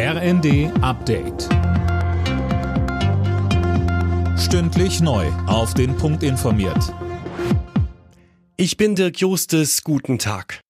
[0.00, 1.48] RND Update.
[4.38, 5.26] Stündlich neu.
[5.48, 6.94] Auf den Punkt informiert.
[8.56, 9.82] Ich bin Dirk Justes.
[9.82, 10.60] Guten Tag.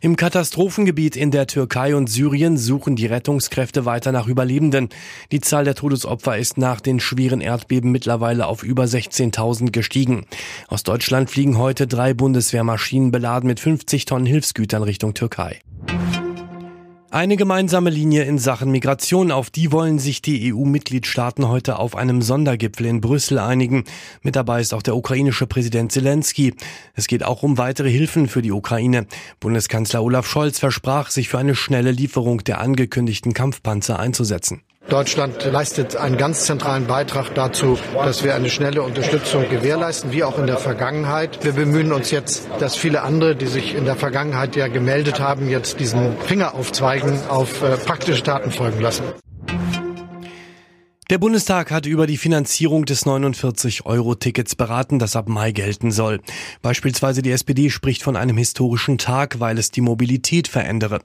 [0.00, 4.88] Im Katastrophengebiet in der Türkei und Syrien suchen die Rettungskräfte weiter nach Überlebenden.
[5.30, 10.26] Die Zahl der Todesopfer ist nach den schweren Erdbeben mittlerweile auf über 16.000 gestiegen.
[10.66, 15.60] Aus Deutschland fliegen heute drei Bundeswehrmaschinen beladen mit 50 Tonnen Hilfsgütern Richtung Türkei.
[17.10, 22.20] Eine gemeinsame Linie in Sachen Migration, auf die wollen sich die EU-Mitgliedstaaten heute auf einem
[22.20, 23.84] Sondergipfel in Brüssel einigen.
[24.22, 26.54] Mit dabei ist auch der ukrainische Präsident Zelensky.
[26.94, 29.06] Es geht auch um weitere Hilfen für die Ukraine.
[29.38, 34.62] Bundeskanzler Olaf Scholz versprach, sich für eine schnelle Lieferung der angekündigten Kampfpanzer einzusetzen.
[34.88, 40.38] Deutschland leistet einen ganz zentralen Beitrag dazu, dass wir eine schnelle Unterstützung gewährleisten, wie auch
[40.38, 41.44] in der Vergangenheit.
[41.44, 45.48] Wir bemühen uns jetzt, dass viele andere, die sich in der Vergangenheit ja gemeldet haben,
[45.48, 49.02] jetzt diesen Finger aufzweigen, auf äh, praktische Taten folgen lassen.
[51.08, 56.20] Der Bundestag hat über die Finanzierung des 49-Euro-Tickets beraten, das ab Mai gelten soll.
[56.62, 61.00] Beispielsweise die SPD spricht von einem historischen Tag, weil es die Mobilität verändere.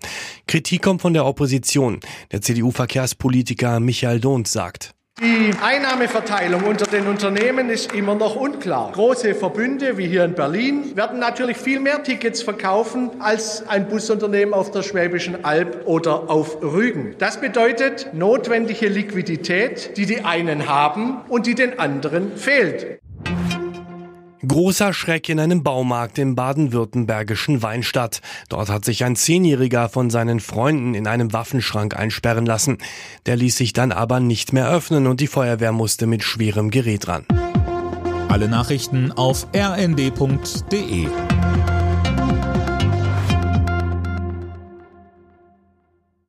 [0.48, 2.00] Kritik kommt von der Opposition.
[2.32, 4.96] Der CDU-Verkehrspolitiker Michael Dohnt sagt.
[5.24, 8.92] Die Einnahmeverteilung unter den Unternehmen ist immer noch unklar.
[8.92, 14.56] Große Verbünde wie hier in Berlin werden natürlich viel mehr Tickets verkaufen als ein Busunternehmen
[14.56, 17.14] auf der Schwäbischen Alb oder auf Rügen.
[17.20, 23.01] Das bedeutet notwendige Liquidität, die die einen haben und die den anderen fehlt.
[24.48, 28.22] Großer Schreck in einem Baumarkt im baden-württembergischen Weinstadt.
[28.50, 32.80] Dort hat sich ein Zehnjähriger von seinen Freunden in einem Waffenschrank einsperren lassen.
[33.28, 37.08] Der ließ sich dann aber nicht mehr öffnen und die Feuerwehr musste mit schwerem Gerät
[37.08, 37.26] ran.
[38.30, 41.08] Alle Nachrichten auf rnd.de